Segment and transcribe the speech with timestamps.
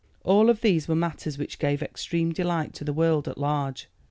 [0.23, 3.87] All of these were matters which gave extreme delight to the world at large.